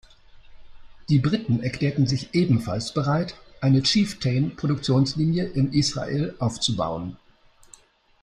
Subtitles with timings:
[1.09, 7.17] Die Briten erklärten sich ebenfalls bereit, eine Chieftain-Produktionslinie in Israel aufzubauen.